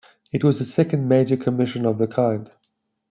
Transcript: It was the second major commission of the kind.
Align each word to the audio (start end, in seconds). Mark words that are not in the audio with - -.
It 0.31 0.43
was 0.43 0.57
the 0.57 0.65
second 0.65 1.07
major 1.07 1.37
commission 1.37 1.85
of 1.85 1.99
the 1.99 2.07
kind. 2.07 2.49